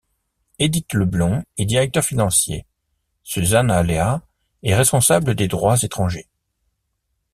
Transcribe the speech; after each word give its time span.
Edith 0.57 0.93
Leblond 0.95 1.43
est 1.59 1.65
Directeur 1.65 2.03
Financier, 2.03 2.65
Susanna 3.21 3.83
Lea 3.83 4.17
est 4.63 4.73
responsable 4.73 5.35
des 5.35 5.47
Droits 5.47 5.77
étrangers. 5.79 6.27